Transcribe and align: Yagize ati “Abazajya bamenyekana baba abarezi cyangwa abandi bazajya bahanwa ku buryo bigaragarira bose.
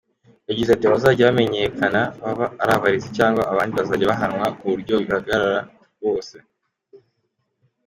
Yagize 0.49 0.69
ati 0.71 0.85
“Abazajya 0.85 1.29
bamenyekana 1.29 1.99
baba 2.23 2.45
abarezi 2.75 3.09
cyangwa 3.17 3.41
abandi 3.51 3.73
bazajya 3.79 4.11
bahanwa 4.13 4.45
ku 4.57 4.63
buryo 4.71 4.93
bigaragarira 5.01 5.59
bose. 6.01 6.35